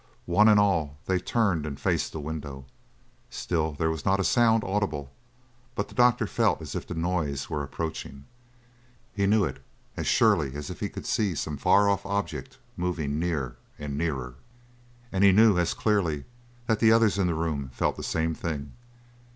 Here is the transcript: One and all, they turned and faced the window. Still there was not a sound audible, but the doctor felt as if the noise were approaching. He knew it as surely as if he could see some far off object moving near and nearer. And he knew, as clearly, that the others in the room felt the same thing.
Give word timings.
One 0.25 0.47
and 0.47 0.59
all, 0.59 0.97
they 1.05 1.19
turned 1.19 1.63
and 1.63 1.79
faced 1.79 2.11
the 2.11 2.19
window. 2.19 2.65
Still 3.29 3.73
there 3.73 3.91
was 3.91 4.03
not 4.03 4.19
a 4.19 4.23
sound 4.23 4.63
audible, 4.65 5.11
but 5.75 5.89
the 5.89 5.93
doctor 5.93 6.25
felt 6.25 6.59
as 6.59 6.73
if 6.73 6.87
the 6.87 6.95
noise 6.95 7.51
were 7.51 7.61
approaching. 7.61 8.25
He 9.13 9.27
knew 9.27 9.43
it 9.45 9.61
as 9.95 10.07
surely 10.07 10.55
as 10.55 10.71
if 10.71 10.79
he 10.79 10.89
could 10.89 11.05
see 11.05 11.35
some 11.35 11.55
far 11.55 11.87
off 11.87 12.03
object 12.03 12.57
moving 12.75 13.19
near 13.19 13.57
and 13.77 13.95
nearer. 13.95 14.37
And 15.11 15.23
he 15.23 15.31
knew, 15.31 15.59
as 15.59 15.75
clearly, 15.75 16.23
that 16.65 16.79
the 16.79 16.91
others 16.91 17.19
in 17.19 17.27
the 17.27 17.35
room 17.35 17.69
felt 17.71 17.95
the 17.95 18.01
same 18.01 18.33
thing. 18.33 18.73